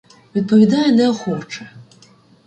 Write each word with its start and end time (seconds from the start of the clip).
Відповідає 0.35 0.91
неохоче. 0.91 1.69